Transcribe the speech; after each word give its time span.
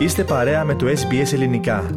Είστε 0.00 0.24
παρέα 0.24 0.64
με 0.64 0.74
το 0.74 0.86
SBS 0.86 1.32
Ελληνικά. 1.32 1.90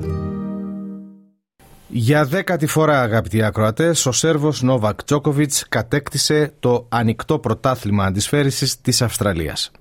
Για 1.88 2.26
δέκατη 2.26 2.66
φορά, 2.66 3.02
αγαπητοί 3.02 3.44
ακροατές, 3.44 4.06
ο 4.06 4.12
Σέρβος 4.12 4.62
Νόβακ 4.62 5.04
Τζόκοβιτς 5.04 5.66
κατέκτησε 5.70 6.54
το 6.60 6.86
ανοιχτό 6.90 7.40
πρωτάθλημα 7.40 8.06
αντισφαίρισης 8.06 8.82
της 8.82 9.02
Αυστραλίας. 9.02 9.72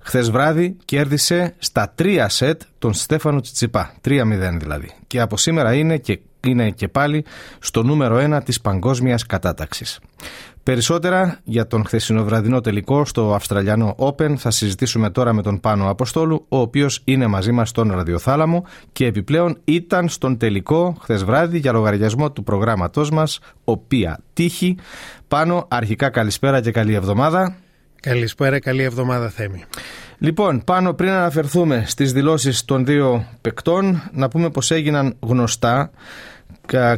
Χθες 0.00 0.30
βράδυ 0.30 0.76
κέρδισε 0.84 1.54
στα 1.58 1.92
τρία 1.94 2.28
σετ 2.28 2.62
τον 2.78 2.94
Στέφανο 2.94 3.40
Τσιτσιπά, 3.40 3.94
3-0 4.00 4.58
δηλαδή. 4.58 4.90
Και 5.06 5.20
από 5.20 5.36
σήμερα 5.36 5.74
είναι 5.74 5.98
και, 5.98 6.20
είναι 6.44 6.70
και 6.70 6.88
πάλι 6.88 7.24
στο 7.58 7.82
νούμερο 7.82 8.36
1 8.36 8.40
της 8.44 8.60
παγκόσμιας 8.60 9.26
κατάταξης. 9.26 10.00
Περισσότερα 10.62 11.38
για 11.44 11.66
τον 11.66 11.84
χθεσινοβραδινό 11.84 12.60
τελικό 12.60 13.04
στο 13.04 13.34
Αυστραλιανό 13.34 13.94
Open 13.98 14.34
θα 14.36 14.50
συζητήσουμε 14.50 15.10
τώρα 15.10 15.32
με 15.32 15.42
τον 15.42 15.60
Πάνο 15.60 15.88
Αποστόλου, 15.88 16.44
ο 16.48 16.58
οποίος 16.58 17.00
είναι 17.04 17.26
μαζί 17.26 17.52
μας 17.52 17.68
στον 17.68 17.92
ραδιοθάλαμο 17.92 18.64
και 18.92 19.06
επιπλέον 19.06 19.58
ήταν 19.64 20.08
στον 20.08 20.36
τελικό 20.38 20.96
χθες 21.00 21.24
βράδυ 21.24 21.58
για 21.58 21.72
λογαριασμό 21.72 22.32
του 22.32 22.42
προγράμματός 22.42 23.10
μας, 23.10 23.38
οποία 23.64 24.18
τύχη. 24.32 24.76
Πάνο, 25.28 25.66
αρχικά 25.70 26.10
καλησπέρα 26.10 26.60
και 26.60 26.70
καλή 26.70 26.94
εβδομάδα. 26.94 27.56
Καλησπέρα, 28.00 28.58
καλή 28.58 28.82
εβδομάδα 28.82 29.28
Θέμη. 29.28 29.64
Λοιπόν, 30.18 30.62
πάνω 30.64 30.94
πριν 30.94 31.10
αναφερθούμε 31.10 31.84
στις 31.86 32.12
δηλώσεις 32.12 32.64
των 32.64 32.84
δύο 32.84 33.26
παικτών, 33.40 34.02
να 34.12 34.28
πούμε 34.28 34.50
πως 34.50 34.70
έγιναν 34.70 35.16
γνωστά 35.20 35.90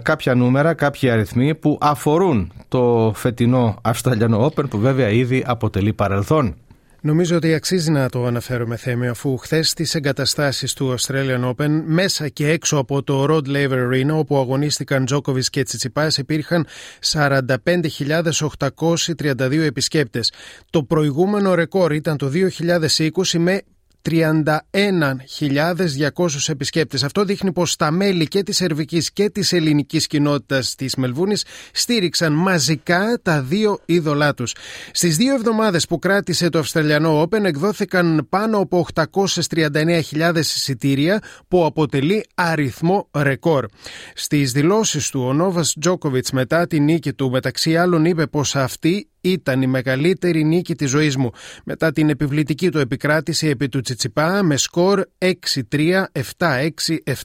κάποια 0.02 0.34
νούμερα, 0.34 0.74
κάποιοι 0.74 1.10
αριθμοί 1.10 1.54
που 1.54 1.78
αφορούν 1.80 2.52
το 2.68 3.12
φετινό 3.14 3.78
Αυστραλιανό 3.82 4.46
Open 4.46 4.70
που 4.70 4.78
βέβαια 4.78 5.08
ήδη 5.08 5.44
αποτελεί 5.46 5.92
παρελθόν. 5.92 6.56
Νομίζω 7.00 7.36
ότι 7.36 7.54
αξίζει 7.54 7.90
να 7.90 8.08
το 8.08 8.26
αναφέρουμε 8.26 8.76
θέμη 8.76 9.08
αφού 9.08 9.36
χθες 9.36 9.68
στις 9.68 9.94
εγκαταστάσεις 9.94 10.72
του 10.72 10.94
Australian 10.98 11.50
Open 11.50 11.82
μέσα 11.84 12.28
και 12.28 12.48
έξω 12.48 12.76
από 12.76 13.02
το 13.02 13.26
Rod 13.28 13.48
Laver 13.48 13.90
Arena 13.90 14.16
όπου 14.16 14.36
αγωνίστηκαν 14.36 15.04
Τζόκοβι 15.04 15.50
και 15.50 15.62
Τσιτσιπά 15.62 16.10
υπήρχαν 16.16 16.66
45.832 17.12 19.52
επισκέπτες. 19.52 20.32
Το 20.70 20.82
προηγούμενο 20.82 21.54
ρεκόρ 21.54 21.92
ήταν 21.92 22.16
το 22.16 22.30
2020 22.30 23.38
με 23.38 23.62
31.200 24.10 26.48
επισκέπτες. 26.48 27.04
Αυτό 27.04 27.24
δείχνει 27.24 27.52
πως 27.52 27.76
τα 27.76 27.90
μέλη 27.90 28.26
και 28.26 28.42
της 28.42 28.56
σερβικής 28.56 29.12
και 29.12 29.30
της 29.30 29.52
ελληνικής 29.52 30.06
κοινότητας 30.06 30.74
της 30.74 30.94
Μελβούνης 30.94 31.44
στήριξαν 31.72 32.32
μαζικά 32.32 33.18
τα 33.22 33.42
δύο 33.42 33.78
είδωλά 33.84 34.34
τους. 34.34 34.54
Στις 34.92 35.16
δύο 35.16 35.34
εβδομάδες 35.34 35.86
που 35.86 35.98
κράτησε 35.98 36.48
το 36.48 36.58
Αυστραλιανό 36.58 37.22
Open 37.22 37.44
εκδόθηκαν 37.44 38.26
πάνω 38.28 38.58
από 38.58 38.86
839.000 38.94 40.36
εισιτήρια 40.36 41.22
που 41.48 41.64
αποτελεί 41.64 42.26
αριθμό 42.34 43.08
ρεκόρ. 43.16 43.66
Στις 44.14 44.52
δηλώσεις 44.52 45.10
του 45.10 45.24
ο 45.26 45.32
Νόβας 45.32 45.74
Τζόκοβιτς 45.80 46.30
μετά 46.30 46.66
την 46.66 46.84
νίκη 46.84 47.12
του 47.12 47.30
μεταξύ 47.30 47.76
άλλων 47.76 48.04
είπε 48.04 48.26
πως 48.26 48.56
αυτή 48.56 49.08
ήταν 49.30 49.62
η 49.62 49.66
μεγαλύτερη 49.66 50.44
νίκη 50.44 50.74
της 50.74 50.90
ζωής 50.90 51.16
μου 51.16 51.30
μετά 51.64 51.92
την 51.92 52.08
επιβλητική 52.08 52.70
του 52.70 52.78
επικράτηση 52.78 53.48
επί 53.48 53.68
του 53.68 53.80
Τσιτσιπά 53.80 54.42
με 54.42 54.56
σκορ 54.56 55.02
6-3, 55.18 56.04
7-6, 56.38 56.68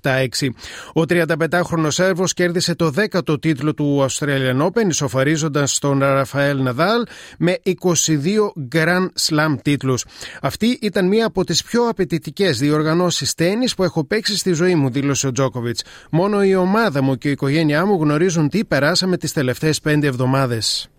7-6. 0.01 0.49
Ο 0.93 1.01
35χρονος 1.09 1.87
Σέρβος 1.87 2.33
κέρδισε 2.33 2.75
το 2.75 2.93
10ο 2.95 3.41
τίτλο 3.41 3.73
του 3.73 4.07
Australian 4.09 4.65
Open 4.65 4.87
ισοφαρίζοντας 4.89 5.79
τον 5.79 5.99
Ραφαέλ 5.99 6.61
Ναδάλ 6.61 7.03
με 7.37 7.57
22 7.63 7.73
Grand 8.75 9.07
Slam 9.19 9.55
τίτλους. 9.61 10.05
Αυτή 10.41 10.77
ήταν 10.81 11.07
μία 11.07 11.25
από 11.25 11.43
τις 11.43 11.63
πιο 11.63 11.87
απαιτητικές 11.87 12.59
διοργανώσεις 12.59 13.33
τέννις 13.33 13.75
που 13.75 13.83
έχω 13.83 14.03
παίξει 14.03 14.37
στη 14.37 14.53
ζωή 14.53 14.75
μου, 14.75 14.89
δήλωσε 14.89 15.27
ο 15.27 15.31
Τζόκοβιτς. 15.31 15.83
Μόνο 16.11 16.43
η 16.43 16.55
ομάδα 16.55 17.01
μου 17.01 17.17
και 17.17 17.27
η 17.27 17.31
οικογένειά 17.31 17.85
μου 17.85 18.01
γνωρίζουν 18.01 18.49
τι 18.49 18.65
περάσαμε 18.65 19.17
τις 19.17 19.33
τελευταίες 19.33 19.79
πέντε 19.79 20.07
εβδομάδες 20.07 20.89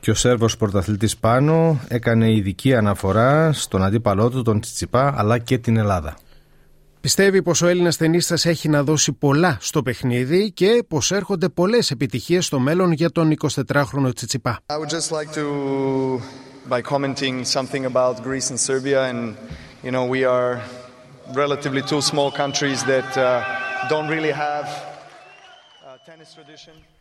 και 0.00 0.10
ο 0.10 0.14
Σέρβος 0.14 0.56
πρωταθλητής 0.56 1.16
πάνω 1.16 1.80
έκανε 1.88 2.32
ειδική 2.32 2.74
αναφορά 2.74 3.52
στον 3.52 3.84
αντίπαλό 3.84 4.30
του, 4.30 4.42
τον 4.42 4.60
Τσιτσιπά, 4.60 5.14
αλλά 5.16 5.38
και 5.38 5.58
την 5.58 5.76
Ελλάδα. 5.76 6.16
Πιστεύει 7.00 7.42
πως 7.42 7.62
ο 7.62 7.66
Έλληνας 7.66 7.96
ταινίστας 7.96 8.44
έχει 8.46 8.68
να 8.68 8.82
δώσει 8.82 9.12
πολλά 9.12 9.56
στο 9.60 9.82
παιχνίδι 9.82 10.52
και 10.52 10.84
πως 10.88 11.12
έρχονται 11.12 11.48
πολλές 11.48 11.90
επιτυχίες 11.90 12.46
στο 12.46 12.58
μέλλον 12.58 12.92
για 12.92 13.10
τον 13.10 13.34
24χρονο 13.38 14.14
Τσιτσιπά. 14.14 14.58
I 14.66 14.78
would 14.78 14.90
just 14.90 15.10
like 15.10 15.32
to, 15.32 15.44
by 16.68 16.80
commenting 16.82 17.44
something 17.44 17.84
about 17.84 18.22
Greece 18.22 18.50
and 18.50 18.60
Serbia 18.68 19.00
and, 19.10 19.36
you 19.84 19.90
know, 19.90 20.04
we 20.16 20.24
are 20.24 20.62
relatively 21.34 21.82
two 21.82 22.00
small 22.00 22.30
countries 22.42 22.84
that 22.84 23.10
uh, 23.16 23.24
don't 23.88 24.08
really 24.08 24.32
have 24.46 24.66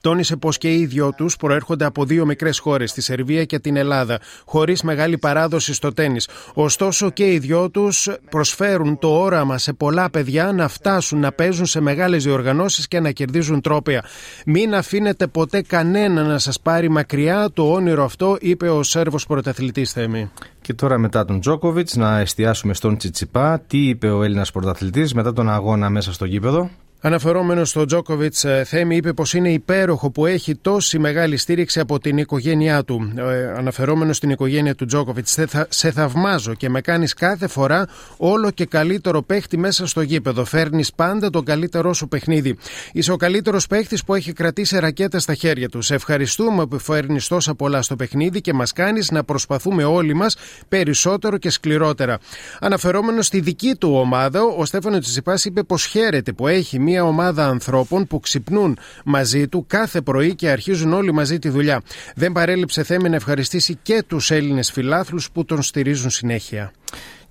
Τόνισε 0.02 0.36
πως 0.36 0.58
και 0.58 0.74
οι 0.74 0.86
δυο 0.86 1.14
τους 1.14 1.36
προέρχονται 1.36 1.86
από 1.86 2.06
δύο 2.06 2.26
μικρές 2.26 2.60
χώρες, 2.60 2.92
τη 2.94 3.02
Σερβία 3.02 3.46
και 3.46 3.60
την 3.60 3.76
Ελλάδα, 3.76 4.20
χωρίς 4.46 4.82
μεγάλη 4.82 5.18
παράδοση 5.18 5.74
στο 5.74 5.94
τέννη. 5.94 6.18
Ωστόσο 6.54 7.10
και 7.10 7.32
οι 7.32 7.40
δυο 7.40 7.70
τους 7.70 8.10
προσφέρουν 8.30 9.00
το 9.00 9.20
όραμα 9.20 9.58
σε 9.58 9.74
πολλά 9.74 10.10
παιδιά 10.10 10.52
να 10.52 10.68
φτάσουν 10.68 11.20
να 11.20 11.32
παίζουν 11.32 11.66
σε 11.66 11.80
μεγάλες 11.80 12.24
διοργανώσεις 12.24 12.88
και 12.88 13.00
να 13.00 13.12
κερδίζουν 13.12 13.62
τρόπια. 13.62 14.04
Μην 14.46 14.76
αφήνετε 14.76 15.28
ποτέ 15.28 15.62
κανένα 15.62 16.24
να 16.24 16.38
σας 16.40 16.60
πάρει 16.60 16.90
μακριά 16.90 17.50
το 17.54 17.72
όνειρο 17.72 18.04
αυτό, 18.04 18.38
είπε 18.40 18.70
ο 18.70 18.84
Σέρβος 18.84 19.26
πρωταθλητής 19.26 19.92
Θέμη. 19.92 20.32
Και 20.62 20.74
τώρα 20.74 20.98
μετά 20.98 21.26
τον 21.26 21.40
Τζόκοβιτς 21.40 21.96
να 21.96 22.20
εστιάσουμε 22.20 22.74
στον 22.74 22.98
Τσιτσιπά. 22.98 23.60
Τι 23.68 23.88
είπε 23.88 24.10
ο 24.10 24.24
Έλληνας 24.24 24.52
πρωταθλητής 24.52 25.14
μετά 25.14 25.34
τον 25.34 25.50
αγώνα 25.50 25.90
μέσα 25.90 26.14
στο 26.14 26.26
γήπεδο; 26.26 26.70
Αναφερόμενο 27.02 27.66
στο 27.66 27.86
Τζόκοβιτς, 27.86 28.44
ε, 28.44 28.64
Θέμη 28.66 28.96
είπε 28.96 29.14
πως 29.14 29.34
είναι 29.34 29.52
υπέροχο 29.52 30.12
που 30.12 30.26
έχει 30.26 30.56
τόση 30.56 31.00
μεγάλη 31.00 31.38
στήριξη 31.38 31.80
από 31.80 32.00
την 32.00 32.18
οικογένειά 32.18 32.84
του. 32.84 33.14
Ε, 33.18 33.54
Αναφερόμενο 33.58 34.14
στην 34.14 34.30
οικογένεια 34.30 34.76
του 34.76 34.86
Τζόκοβιτς, 34.86 35.32
σε, 35.32 35.48
σε 35.70 35.92
θαυμάζω 35.92 36.54
και 36.54 36.70
με 36.70 36.82
κάνεις 36.82 37.14
κάθε 37.14 37.48
φορά 37.48 37.88
όλο 38.18 38.52
και 38.52 38.66
καλύτερο 38.66 39.22
παίχτη 39.22 39.58
μέσα 39.58 39.88
στο 39.88 40.02
γήπεδο. 40.02 40.46
Φέρνεις 40.46 40.94
πάντα 40.94 41.30
τον 41.30 41.46
καλύτερό 41.46 41.94
σου 41.94 42.08
παιχνίδι. 42.08 42.58
Είσαι 42.92 43.12
ο 43.12 43.16
καλύτερος 43.16 43.68
παίχτης 43.68 44.04
που 44.04 44.16
έχει 44.16 44.34
κρατήσει 44.34 44.80
ρακέτα 44.80 45.20
στα 45.20 45.34
χέρια 45.34 45.70
του. 45.70 45.82
Σε 45.82 45.96
ευχαριστούμε 45.96 46.66
που 46.66 46.80
φέρνεις 46.80 47.28
τόσα 47.28 47.56
πολλά 47.56 47.82
στο 47.82 47.96
παιχνίδι 47.96 48.42
και 48.42 48.54
μας 48.54 48.74
κάνεις 48.74 49.12
να 49.12 49.24
προσπαθούμε 49.24 49.84
όλοι 49.84 50.14
μας 50.14 50.36
περισσότερο 50.68 51.38
και 51.38 51.50
σκληρότερα. 51.50 52.18
Αναφερόμενο 52.60 53.22
στη 53.22 53.40
δική 53.40 53.76
του 53.76 53.94
ομάδα, 53.94 54.42
ο 54.44 54.66
Στέφανο 54.66 55.00
Τσιπά 55.00 55.38
είπε 55.44 55.64
πως 55.64 55.86
χαίρεται 55.86 56.32
που 56.32 56.48
έχει 56.48 56.80
μια 56.90 57.04
ομάδα 57.04 57.48
ανθρώπων 57.48 58.08
που 58.08 58.20
ξυπνούν 58.20 58.78
μαζί 59.06 59.48
του 59.48 59.66
κάθε 59.68 60.02
πρωί 60.02 60.36
και 60.36 60.50
αρχίζουν 60.50 60.94
όλοι 60.94 61.14
μαζί 61.14 61.40
τη 61.40 61.50
δουλειά. 61.50 61.82
Δεν 62.16 62.32
παρέλειψε 62.32 62.84
θέμη 62.84 63.10
να 63.10 63.16
ευχαριστήσει 63.16 63.78
και 63.82 64.04
τους 64.08 64.32
Έλληνες 64.32 64.72
φιλάθλους 64.72 65.32
που 65.32 65.46
τον 65.46 65.62
στηρίζουν 65.62 66.10
συνέχεια. 66.10 66.72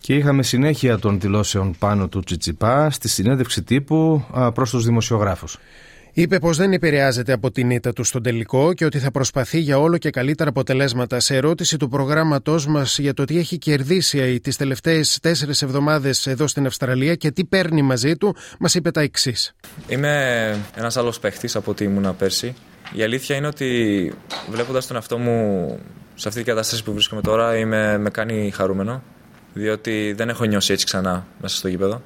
Και 0.00 0.14
είχαμε 0.14 0.42
συνέχεια 0.42 0.98
των 0.98 1.20
δηλώσεων 1.20 1.74
πάνω 1.78 2.08
του 2.08 2.20
Τσιτσιπά 2.20 2.90
στη 2.90 3.08
συνέντευξη 3.08 3.62
τύπου 3.62 4.24
προς 4.54 4.70
τους 4.70 4.84
δημοσιογράφους. 4.84 5.58
Είπε 6.18 6.38
πως 6.38 6.56
δεν 6.56 6.72
επηρεάζεται 6.72 7.32
από 7.32 7.50
την 7.50 7.70
ήττα 7.70 7.92
του 7.92 8.04
στον 8.04 8.22
τελικό 8.22 8.72
και 8.72 8.84
ότι 8.84 8.98
θα 8.98 9.10
προσπαθεί 9.10 9.58
για 9.58 9.78
όλο 9.78 9.98
και 9.98 10.10
καλύτερα 10.10 10.50
αποτελέσματα. 10.50 11.20
Σε 11.20 11.36
ερώτηση 11.36 11.76
του 11.76 11.88
προγράμματός 11.88 12.66
μας 12.66 12.98
για 12.98 13.14
το 13.14 13.24
τι 13.24 13.38
έχει 13.38 13.58
κερδίσει 13.58 14.40
τις 14.40 14.56
τελευταίες 14.56 15.18
τέσσερις 15.22 15.62
εβδομάδες 15.62 16.26
εδώ 16.26 16.46
στην 16.46 16.66
Αυστραλία 16.66 17.14
και 17.14 17.30
τι 17.30 17.44
παίρνει 17.44 17.82
μαζί 17.82 18.16
του, 18.16 18.36
μας 18.58 18.74
είπε 18.74 18.90
τα 18.90 19.00
εξής. 19.00 19.54
Είμαι 19.88 20.56
ένας 20.76 20.96
άλλος 20.96 21.20
παίχτης 21.20 21.56
από 21.56 21.70
ό,τι 21.70 21.84
ήμουνα 21.84 22.12
πέρσι. 22.12 22.54
Η 22.92 23.02
αλήθεια 23.02 23.36
είναι 23.36 23.46
ότι 23.46 24.12
βλέποντας 24.50 24.86
τον 24.86 24.96
εαυτό 24.96 25.18
μου 25.18 25.68
σε 26.14 26.28
αυτή 26.28 26.42
την 26.42 26.48
κατάσταση 26.48 26.82
που 26.84 26.92
βρίσκομαι 26.92 27.20
τώρα, 27.20 27.56
είμαι, 27.56 27.98
με 27.98 28.10
κάνει 28.10 28.50
χαρούμενο. 28.54 29.02
Διότι 29.52 30.14
δεν 30.16 30.28
έχω 30.28 30.44
νιώσει 30.44 30.72
έτσι 30.72 30.84
ξανά 30.84 31.26
μέσα 31.40 31.56
στο 31.56 31.68
γήπεδο. 31.68 32.02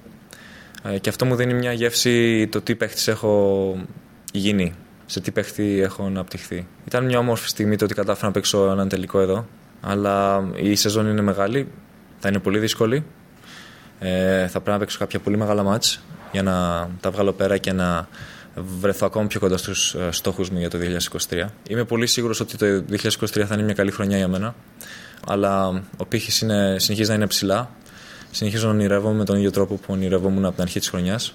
Ε, 0.82 0.98
και 0.98 1.08
αυτό 1.08 1.24
μου 1.24 1.34
δίνει 1.34 1.54
μια 1.54 1.72
γεύση 1.72 2.46
το 2.46 2.60
τι 2.60 2.74
παίχτης 2.74 3.08
έχω 3.08 3.76
γίνει, 4.32 4.74
σε 5.06 5.20
τι 5.20 5.30
παίχτη 5.30 5.80
έχω 5.80 6.04
αναπτυχθεί. 6.04 6.66
Ήταν 6.86 7.04
μια 7.04 7.18
όμορφη 7.18 7.48
στιγμή 7.48 7.76
το 7.76 7.84
ότι 7.84 7.94
κατάφερα 7.94 8.26
να 8.26 8.32
παίξω 8.32 8.70
έναν 8.70 8.88
τελικό 8.88 9.20
εδώ. 9.20 9.46
Αλλά 9.80 10.44
η 10.56 10.74
σεζόν 10.74 11.06
είναι 11.06 11.20
μεγάλη, 11.20 11.68
θα 12.18 12.28
είναι 12.28 12.38
πολύ 12.38 12.58
δύσκολη. 12.58 13.04
Ε, 13.98 14.46
θα 14.46 14.60
πρέπει 14.60 14.70
να 14.70 14.78
παίξω 14.78 14.98
κάποια 14.98 15.18
πολύ 15.18 15.36
μεγάλα 15.36 15.62
μάτς 15.62 16.00
για 16.32 16.42
να 16.42 16.88
τα 17.00 17.10
βγάλω 17.10 17.32
πέρα 17.32 17.56
και 17.56 17.72
να 17.72 18.08
βρεθώ 18.54 19.06
ακόμα 19.06 19.26
πιο 19.26 19.40
κοντά 19.40 19.56
στους 19.56 19.94
ε, 19.94 20.08
στόχους 20.10 20.50
μου 20.50 20.58
για 20.58 20.70
το 20.70 20.78
2023. 21.28 21.46
Είμαι 21.68 21.84
πολύ 21.84 22.06
σίγουρος 22.06 22.40
ότι 22.40 22.56
το 22.56 22.66
2023 22.90 23.26
θα 23.26 23.54
είναι 23.54 23.62
μια 23.62 23.74
καλή 23.74 23.90
χρονιά 23.90 24.16
για 24.16 24.28
μένα, 24.28 24.54
αλλά 25.26 25.82
ο 25.96 26.06
πύχης 26.06 26.34
συνεχίζει 26.76 27.08
να 27.08 27.14
είναι 27.14 27.26
ψηλά 27.26 27.70
συνεχίζω 28.30 28.66
να 28.66 28.72
ονειρεύομαι 28.72 29.16
με 29.16 29.24
τον 29.24 29.36
ίδιο 29.36 29.50
τρόπο 29.50 29.74
που 29.74 29.92
ονειρεύομαι 29.92 30.46
από 30.46 30.54
την 30.54 30.62
αρχή 30.62 30.78
της 30.78 30.88
χρονιάς. 30.88 31.34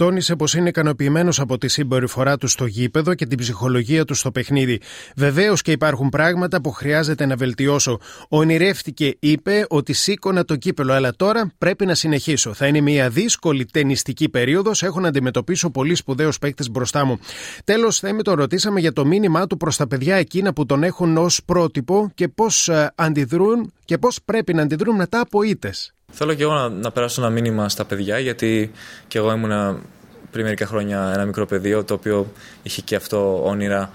Τόνισε 0.00 0.36
πως 0.36 0.54
είναι 0.54 0.68
ικανοποιημένος 0.68 1.40
από 1.40 1.58
τη 1.58 1.68
συμπεριφορά 1.68 2.36
του 2.36 2.48
στο 2.48 2.66
γήπεδο 2.66 3.14
και 3.14 3.26
την 3.26 3.38
ψυχολογία 3.38 4.04
του 4.04 4.14
στο 4.14 4.30
παιχνίδι. 4.30 4.80
Βεβαίως 5.16 5.62
και 5.62 5.72
υπάρχουν 5.72 6.08
πράγματα 6.08 6.60
που 6.60 6.70
χρειάζεται 6.70 7.26
να 7.26 7.36
βελτιώσω. 7.36 7.98
Ονειρεύτηκε, 8.28 9.16
είπε, 9.18 9.66
ότι 9.68 9.92
σήκωνα 9.92 10.44
το 10.44 10.56
κύπελο, 10.56 10.92
αλλά 10.92 11.12
τώρα 11.16 11.52
πρέπει 11.58 11.86
να 11.86 11.94
συνεχίσω. 11.94 12.54
Θα 12.54 12.66
είναι 12.66 12.80
μια 12.80 13.08
δύσκολη 13.08 13.64
ταινιστική 13.64 14.28
περίοδος. 14.28 14.82
Έχω 14.82 15.00
να 15.00 15.08
αντιμετωπίσω 15.08 15.70
πολύ 15.70 15.94
σπουδαίους 15.94 16.38
παίκτες 16.38 16.70
μπροστά 16.70 17.04
μου. 17.04 17.18
Τέλος, 17.64 17.98
Θέμη, 17.98 18.22
το 18.22 18.34
ρωτήσαμε 18.34 18.80
για 18.80 18.92
το 18.92 19.04
μήνυμά 19.04 19.46
του 19.46 19.56
προς 19.56 19.76
τα 19.76 19.86
παιδιά 19.86 20.16
εκείνα 20.16 20.52
που 20.52 20.66
τον 20.66 20.82
έχουν 20.82 21.16
ως 21.16 21.40
πρότυπο 21.44 22.10
και 22.14 22.28
πώς 22.28 22.68
ε, 22.68 22.92
αντιδρούν 22.94 23.72
και 23.84 23.98
πώς 23.98 24.18
πρέπει 24.24 24.54
να 24.54 24.62
αντιδρούν 24.62 24.96
μετά 24.96 25.20
από 25.20 25.42
ήττες. 25.42 25.94
Θέλω 26.10 26.34
και 26.34 26.42
εγώ 26.42 26.52
να, 26.52 26.68
να 26.68 26.90
περάσω 26.90 27.22
ένα 27.22 27.30
μήνυμα 27.30 27.68
στα 27.68 27.84
παιδιά, 27.84 28.18
γιατί 28.18 28.72
και 29.08 29.18
εγώ 29.18 29.32
ήμουν 29.32 29.82
πριν 30.30 30.44
μερικά 30.44 30.66
χρόνια 30.66 31.10
ένα 31.14 31.24
μικρό 31.24 31.46
παιδί, 31.46 31.84
το 31.84 31.94
οποίο 31.94 32.32
είχε 32.62 32.80
και 32.80 32.96
αυτό 32.96 33.44
όνειρα 33.44 33.90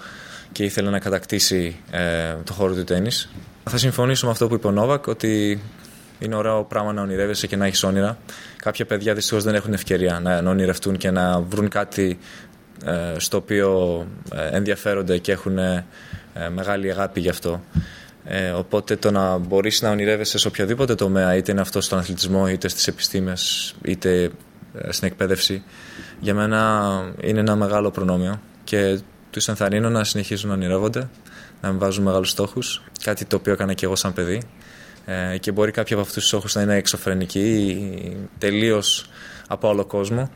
και 0.52 0.64
ήθελε 0.64 0.90
να 0.90 0.98
κατακτήσει 0.98 1.76
ε, 1.90 2.34
το 2.44 2.52
χώρο 2.52 2.74
του 2.74 2.84
τέννις. 2.84 3.28
Θα 3.64 3.78
συμφωνήσω 3.78 4.26
με 4.26 4.32
αυτό 4.32 4.46
που 4.48 4.54
είπε 4.54 4.66
ο 4.66 4.70
Νόβακ, 4.70 5.06
ότι 5.06 5.62
είναι 6.18 6.34
ωραίο 6.34 6.64
πράγμα 6.64 6.92
να 6.92 7.02
ονειρεύεσαι 7.02 7.46
και 7.46 7.56
να 7.56 7.66
έχεις 7.66 7.82
όνειρα. 7.82 8.18
Κάποια 8.56 8.86
παιδιά 8.86 9.14
δυστυχώς 9.14 9.44
δεν 9.44 9.54
έχουν 9.54 9.72
ευκαιρία 9.72 10.20
να, 10.20 10.42
να 10.42 10.50
ονειρευτούν 10.50 10.96
και 10.96 11.10
να 11.10 11.40
βρουν 11.40 11.68
κάτι 11.68 12.18
ε, 12.84 13.18
στο 13.18 13.36
οποίο 13.36 14.06
ε, 14.34 14.56
ενδιαφέρονται 14.56 15.18
και 15.18 15.32
έχουν 15.32 15.58
ε, 15.58 15.84
μεγάλη 16.54 16.90
αγάπη 16.90 17.20
γι' 17.20 17.28
αυτό. 17.28 17.62
Ε, 18.28 18.50
οπότε 18.50 18.96
το 18.96 19.10
να 19.10 19.38
μπορείς 19.38 19.82
να 19.82 19.90
ονειρεύεσαι 19.90 20.38
σε 20.38 20.48
οποιοδήποτε 20.48 20.94
τομέα, 20.94 21.36
είτε 21.36 21.52
είναι 21.52 21.60
αυτό 21.60 21.80
στον 21.80 21.98
αθλητισμό, 21.98 22.48
είτε 22.48 22.68
στις 22.68 22.86
επιστήμες, 22.86 23.74
είτε 23.82 24.30
ε, 24.74 24.92
στην 24.92 25.08
εκπαίδευση, 25.08 25.62
για 26.20 26.34
μένα 26.34 26.90
είναι 27.20 27.40
ένα 27.40 27.56
μεγάλο 27.56 27.90
προνόμιο 27.90 28.40
και 28.64 28.98
τους 29.30 29.48
ενθαρρύνω 29.48 29.88
να 29.88 30.04
συνεχίσουν 30.04 30.48
να 30.48 30.54
ονειρεύονται, 30.54 31.08
να 31.60 31.68
μην 31.70 31.78
βάζουν 31.78 32.04
μεγάλους 32.04 32.30
στόχους. 32.30 32.82
Κάτι 33.02 33.24
το 33.24 33.36
οποίο 33.36 33.52
έκανα 33.52 33.74
και 33.74 33.84
εγώ 33.84 33.96
σαν 33.96 34.12
παιδί. 34.12 34.42
Ε, 35.04 35.38
και 35.38 35.52
μπορεί 35.52 35.70
κάποιοι 35.70 35.92
από 35.92 36.02
αυτούς 36.02 36.16
τους 36.16 36.26
στόχους 36.26 36.54
να 36.54 36.62
είναι 36.62 36.74
εξωφρενικοί, 36.74 37.88
τελείως 38.38 39.10
από 39.48 39.68
άλλο 39.68 39.84
κόσμο. 39.84 40.30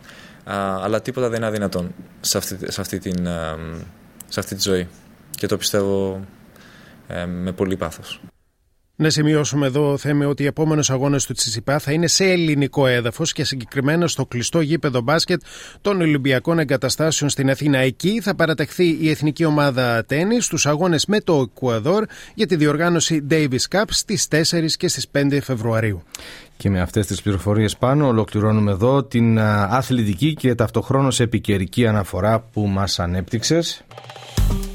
αλλά 0.83 1.03
τίποτα 1.03 1.29
δεν 1.29 1.37
είναι 1.37 1.47
αδυνατόν 1.47 1.95
σε 2.21 2.39
αυτή, 2.39 2.73
σε 2.73 2.81
αυτή, 2.81 2.99
την, 2.99 3.29
σε 4.29 4.41
αυτή 4.41 4.55
τη 4.55 4.61
ζωή. 4.61 4.89
Και 5.31 5.47
το 5.47 5.57
πιστεύω 5.57 6.21
ε, 6.21 6.40
με 7.27 7.53
πολύ 7.53 7.77
πάθος. 7.77 8.21
Να 9.01 9.11
σημειώσουμε 9.11 9.67
εδώ, 9.67 9.97
Θέμε, 9.97 10.27
ότι 10.27 10.43
οι 10.43 10.47
επόμενες 10.47 10.91
αγώνες 10.91 11.27
του 11.27 11.33
Τσιτσιπά 11.33 11.79
θα 11.79 11.93
είναι 11.93 12.07
σε 12.07 12.25
ελληνικό 12.25 12.87
έδαφος 12.87 13.33
και 13.33 13.45
συγκεκριμένα 13.45 14.09
στο 14.09 14.27
κλειστό 14.27 14.61
γήπεδο 14.61 15.01
μπάσκετ 15.01 15.43
των 15.81 16.01
Ολυμπιακών 16.01 16.59
Εγκαταστάσεων 16.59 17.31
στην 17.31 17.51
Αθήνα. 17.51 17.79
Εκεί 17.79 18.21
θα 18.21 18.35
παραταχθεί 18.35 18.99
η 19.01 19.11
εθνική 19.11 19.45
ομάδα 19.45 20.05
τέννη 20.05 20.41
στους 20.41 20.67
αγώνες 20.67 21.07
με 21.07 21.21
το 21.21 21.41
Εκουαδόρ 21.41 22.05
για 22.35 22.47
τη 22.47 22.57
διοργάνωση 22.57 23.27
Davis 23.31 23.69
Cup 23.71 23.85
στις 23.89 24.29
4 24.31 24.77
και 24.77 24.89
στις 24.89 25.07
5 25.13 25.39
Φεβρουαρίου. 25.43 26.03
Και 26.57 26.71
με 26.71 26.81
αυτές 26.81 27.07
τις 27.07 27.23
πληροφορίες 27.23 27.77
πάνω 27.77 28.07
ολοκληρώνουμε 28.07 28.71
εδώ 28.71 29.05
την 29.05 29.39
αθλητική 29.39 30.35
και 30.35 30.55
ταυτοχρόνως 30.55 31.21
επικαιρική 31.21 31.87
αναφορά 31.87 32.41
που 32.41 32.67
μας 32.67 32.99
ανέπτυξες. 32.99 33.85